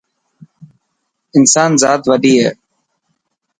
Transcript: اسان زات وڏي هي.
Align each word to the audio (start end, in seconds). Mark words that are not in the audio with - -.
اسان 1.37 1.71
زات 1.81 2.01
وڏي 2.09 2.33
هي. 2.43 2.49